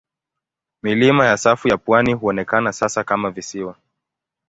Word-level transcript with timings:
Milima 0.83 1.25
ya 1.25 1.37
safu 1.37 1.67
ya 1.67 1.77
pwani 1.77 2.13
huonekana 2.13 2.73
sasa 2.73 3.03
kama 3.03 3.31
visiwa. 3.31 3.75